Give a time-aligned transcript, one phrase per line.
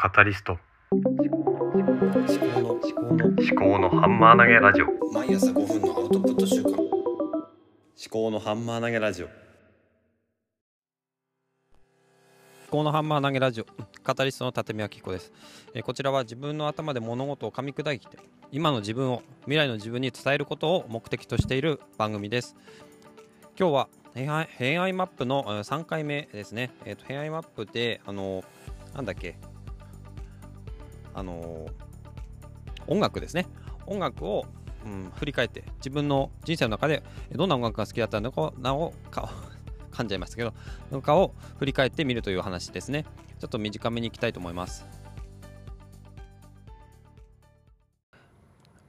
[0.00, 0.56] カタリスト。
[0.92, 4.86] 思考の思考の思考のハンマー投げラジオ。
[5.12, 6.78] 毎朝5分のアウトプット週間思
[8.08, 9.26] 考のハンマー投げラジオ。
[9.26, 9.34] 思
[12.70, 13.66] 考のハンマー投げラジオ。
[14.04, 15.32] カタリストの立見明彦です、
[15.74, 18.06] えーこちらは自分の頭で物事を噛み砕いて
[18.52, 22.54] 今の自分を未来の自分に伝えることを目的としている番組です。
[23.58, 28.44] 今日は偏愛マップのえー3回目ですね、えーと偏愛マップであの
[28.94, 29.34] なんだっけ？
[31.18, 31.66] あの
[32.86, 33.46] 音楽ですね。
[33.86, 34.46] 音楽を、
[34.86, 39.30] うん、振り返って自分の人生の中でどんな音楽が好きだったのかなおか
[39.90, 40.54] 噛んじゃいましたけど
[40.92, 43.04] のかを振り返ってみるという話ですね。
[43.40, 44.86] ちょっと短めにいきたいと思います。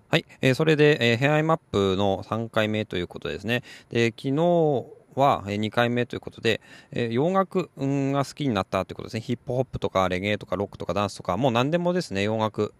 [0.09, 3.63] はい、えーそれで、えー、偏愛マップの3回目ということですね。
[3.89, 12.73] で昨日はえ2回目ということで、えー洋楽が好きになったということですねヒップホップとかレゲエとかロックとかダンスとかもう何でもですね洋楽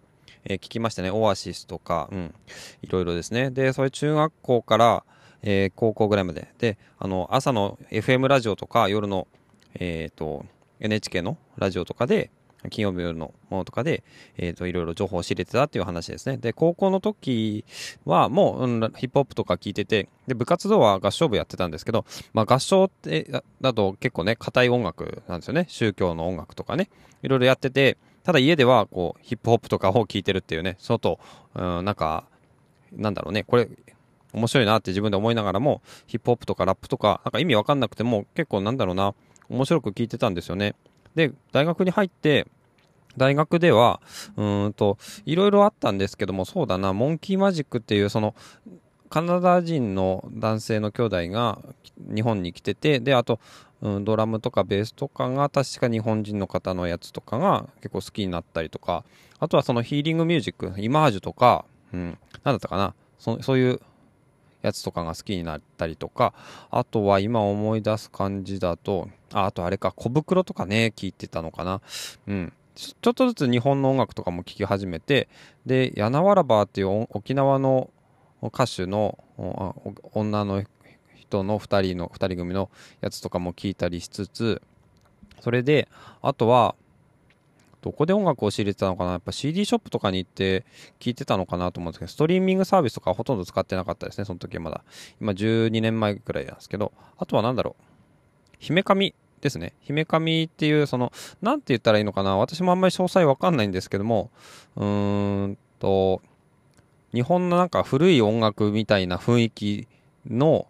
[0.44, 1.10] えー聞きましたね。
[1.10, 2.34] オアシスとか、うん、
[2.82, 3.50] いろいろですね。
[3.50, 5.04] で、それ中学校から、
[5.42, 6.48] えー高校ぐらいまで。
[6.58, 9.26] で、あの、朝の FM ラジオとか、夜の、
[9.74, 10.44] えっ、と、
[10.80, 12.30] NHK のラジオとかで、
[12.68, 14.02] 金曜日のものとかで、
[14.36, 16.36] えっ、と、いろいろ情報を知れてたっていう話ですね。
[16.36, 17.64] で、高校の時
[18.04, 25.64] はもう、うん、ヒップホップとか聞いてて、で、部活動は合唱部やってたんですけど、まあ合唱ってだと結構ね、硬い音楽なんですよね。
[25.68, 26.90] 宗教の音楽とかね。
[27.22, 31.18] いろいろやってて、ただ家ではこうヒップホップとかを聴いてるっていうね、外、
[31.54, 32.24] うん、なんか、
[32.92, 33.68] なんだろうね、これ、
[34.32, 39.14] 面白いなって自分で思いながらも、ヒップホップとかラップとか、なんか意味わかんなくても、結構なんだろうな、
[39.48, 40.74] 面白く聞いてたんですよね。
[41.14, 42.46] で、大学に入って、
[43.16, 44.00] 大学では、
[44.36, 48.34] うんと、いろいろあったんですけども、そうだな、モンキーマジックっていう、その、
[49.08, 51.58] カナダ人の男性の兄弟が
[52.14, 53.40] 日本に来てて、で、あと、
[53.82, 59.04] うん、ドラムとかベースとかが確か日本人の方のやつとかが結構好きになったりとか、
[59.38, 63.80] あとはそのヒーリングミュージック、イマージュとか、うん、なんだったかな、そそういう
[64.62, 66.34] やつとかが好きになったりとか、
[66.70, 71.80] あとは今思い出す感じだと、ああとあれか、小袋とかね、聞いてたのかな。
[72.26, 72.52] うん。
[72.74, 75.28] ちょっとずつ日本の音楽とかも聴き始めて、
[75.66, 77.90] で、ヤナワラバーっていう沖縄の
[78.42, 79.18] 歌手の
[80.14, 80.64] 女の
[81.14, 82.70] 人の2人の2人組の
[83.00, 84.62] やつとかも聞いたりしつつ
[85.40, 85.88] それで
[86.22, 86.74] あとは
[87.80, 89.12] どこで音楽を仕入れてたのかな？
[89.12, 90.64] やっぱ CD ショップとかに行って
[90.98, 94.84] 聞いてたのかなと思うんですけどストリーミングサービスとかほとんど使ってなかったですねその時はまだ。
[95.20, 96.92] 今12年前くらいなんですけど。
[97.18, 97.84] あとは何だろう？
[98.58, 99.72] 姫神ですね。
[99.80, 102.36] 姫神っていうその何て言ったらいいのかな？
[102.36, 104.30] 私もあんまり詳細わかんないんですけども
[104.76, 106.20] うーんと
[107.14, 109.88] 日本のなんか古い音楽みたいな雰囲気
[110.26, 110.66] の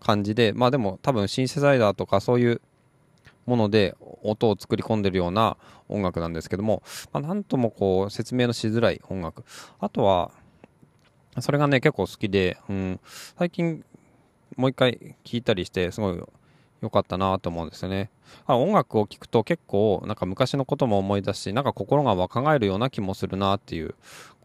[0.00, 2.60] 感じでまあでも多分シンセサイザーとかそういう
[3.46, 5.56] もので音を作り込んでるような
[5.88, 6.82] 音楽なんですけども、
[7.12, 9.44] まあ、なんともこう説明のしづらい音楽。
[9.78, 10.30] あとは
[11.40, 13.00] それがね結構好きで、うん、
[13.36, 13.84] 最近
[14.56, 16.22] もう一回聴いたりしてすごい
[16.80, 18.10] 良かったなと思うんですよね。
[18.46, 23.94] あ音楽を聴くと結構なんか昔のことも思い出しなんか心が若返るような気もするなっていう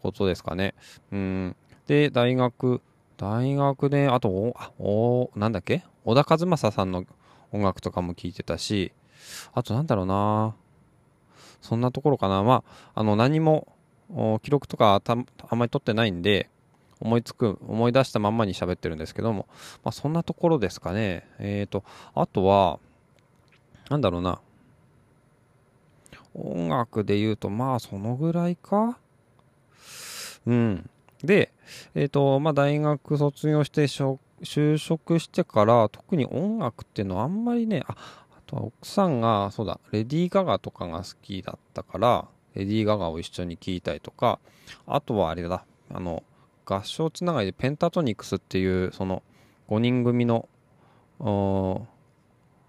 [0.02, 0.74] ことですかね。
[1.12, 1.56] うん。
[1.86, 2.82] で大学
[3.16, 5.84] 大学で、あと、お、おなんだっけ？
[6.06, 7.04] 小田和正さんの
[7.52, 8.92] 音楽とかも聴いてたし、
[9.52, 10.54] あとなんだろうな
[11.60, 12.42] そんなところかな。
[12.42, 13.68] まあ、あの、何も、
[14.42, 16.48] 記録とかあんまり取ってないんで、
[17.00, 19.46] 思いつく、思い出したまんまに喋ってるんですけども、
[19.84, 21.26] まあ、そんなところですかね。
[21.38, 21.84] えーと、
[22.14, 22.78] あとは、
[23.88, 24.40] なんだろうな。
[26.34, 28.98] 音楽で言うと、まあ、そのぐらいか
[30.46, 30.88] うん。
[31.22, 31.52] で、
[31.94, 37.96] えっ、と、まあ、大学卒業してしょ就職してから、特に音楽っていうのはあんまりね、あ、
[38.30, 44.38] あとは奥さんが、そうだ、レディー・ガガとかが好きだったから、レディー・ガガを一緒に聴いたりとか、
[44.86, 46.22] あとはあれだ、あの、
[46.64, 49.22] 合唱つながりでペンタトニクスっていう、その、
[49.68, 50.48] 5人組の、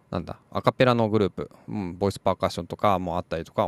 [0.09, 3.67] なんだ、アカペラのグループ、うん、ボイスパーカッションとかもあったりとか、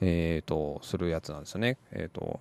[0.00, 1.78] えっ、と、するやつなんですよね。
[1.90, 2.40] えっ、と、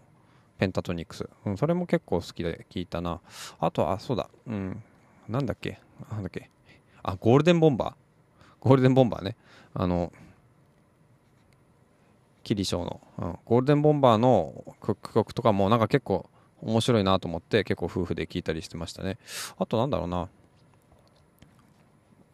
[0.57, 1.57] ペンタトニクス、うん。
[1.57, 3.21] それも結構好きで聞いたな。
[3.59, 4.83] あとは、あ、そうだ、うん、
[5.27, 5.79] なんだっけ、
[6.11, 6.49] なんだっけ、
[7.03, 7.93] あ、ゴールデンボンバー。
[8.59, 9.35] ゴールデンボンバーね。
[9.73, 10.11] あの、
[12.43, 16.29] キリショーの、うん、ゴールデンボンバーの曲曲とかもなんか結構
[16.61, 19.17] 面白いなと思って結構夫婦で聞いたりしてましたね。
[19.57, 20.29] あとなんだろうな。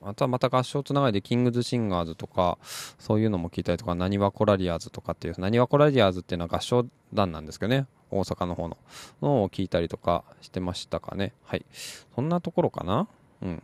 [0.05, 2.57] あとはまた合唱つながりでキングズシンガーズとか
[2.99, 7.87] そういうのも聞いたりとかなにわコラリアーズとかっていうなにわコラリアーズっていうのは合唱団なんですけどね。
[8.11, 8.77] 大阪の方の
[9.23, 11.33] のを聞いたりとかしてましたかね。
[11.45, 11.65] はい。
[12.13, 13.07] そんなところかな。
[13.41, 13.63] うん。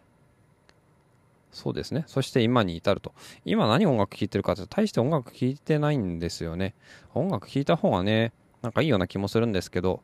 [1.51, 2.03] そうですね。
[2.07, 3.13] そして今に至ると。
[3.45, 6.73] 今何音楽聴いてるかって大して音楽聴いてないんですよね。
[7.13, 8.33] 音楽聴いた方がね、
[8.63, 10.01] なんかいいような気もするんですけど、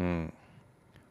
[0.00, 0.32] うん。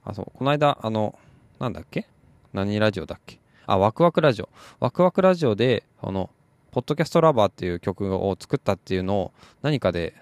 [0.03, 1.17] あ、そう、この間、あの、
[1.59, 2.07] なんだっけ？
[2.51, 3.39] 何ラジオだっけ？
[3.67, 4.50] あ、ワクワクラジオ。
[4.79, 6.29] ワクワクラジオで、あの、
[6.71, 10.13] ポッドキャストラバーっていう曲を作ったっていうのを何かで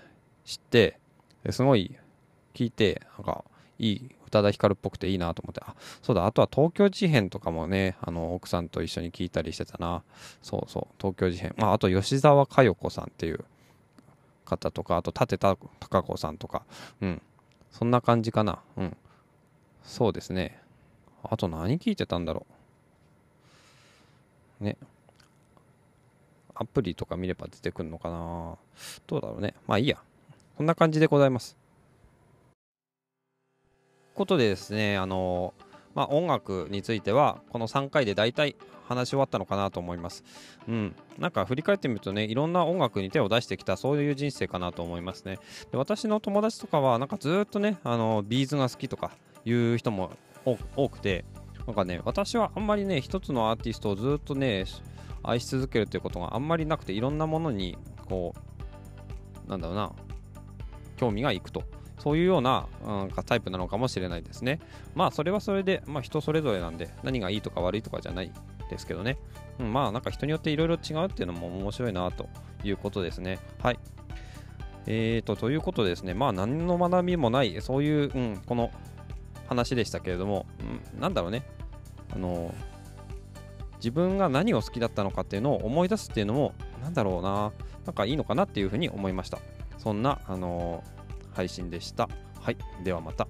[0.46, 1.00] 知って、
[1.50, 1.96] すごい
[2.54, 3.44] 聞いて、なんか、
[3.80, 10.04] いい、宇多田ヒカルっぽくていいなと思って、あ、そうだ、あとは東京事変とかもね、あの、奥さんと一緒に聞いたりしてたな。
[10.42, 11.54] そうそう、東京事変。
[11.58, 13.44] まあ、あと吉沢佳代子さんっていう
[14.46, 16.64] 方とか、あと立田孝子さんとか、
[17.02, 17.22] うん。
[17.72, 18.60] そんな感じかな。
[18.78, 18.98] うん。
[19.84, 20.60] そうですね。
[21.24, 22.54] あと何聞いてたんだろう。
[24.64, 24.78] ね。
[26.56, 28.58] アプリとか見れば出てくるのかな。
[29.08, 29.56] どうだろうね。
[29.68, 29.98] まあいいや。
[30.56, 31.58] こんな感じでございます。
[34.14, 35.54] ことでですね、あの、
[35.96, 38.56] まあ音楽については、この3回で大体
[38.88, 40.24] 話し終わったのかなと思います。
[40.68, 40.96] うん。
[41.18, 45.40] なんか振り返ってみるとね、いろんな音楽に手を出してきた、そういう人生かなと思いますね。
[45.72, 49.12] で私の友達とかは、なんかずっとね、あの、ビーズが好きとか
[49.46, 50.12] いう人も
[50.76, 51.26] 多くて、
[51.68, 54.66] なんかね、私はあんまりね、一つのアーティストをずっとね、
[55.24, 57.78] 愛し続けるということがあんまりなくて、いろんなものに、
[58.10, 58.36] こ
[59.48, 59.92] う、なんだろうな、
[60.98, 61.64] 興味がいくと。
[62.00, 64.60] そういうような、うん、タイプなのかもしれないですね。
[64.94, 68.32] まあ、それはそれで、まあ、人それぞれなんで、何がいいとか悪いとかじゃない
[68.70, 69.18] ですけどね。
[69.60, 72.28] うん、まあ、なんか人によっていろいろ違うっていうのも面白いなと
[72.64, 73.40] いうことですね。
[73.62, 73.80] はい。
[74.86, 78.72] えーと、ということでですね、まあ、何の学びもない、そういう、うん、この
[79.48, 80.46] 話でしたけれども、
[80.94, 81.44] うん、なんだろうね。
[82.16, 82.54] あの
[83.78, 87.52] 自分が何を好きだったのかっていうのを思い出すっていうのも、なんだろうな、
[87.86, 89.40] なんかいいのかなっていうふうに思いました。
[89.78, 90.84] そんな、あの
[91.34, 92.08] 配信でした。
[92.40, 93.28] はい、ではまた。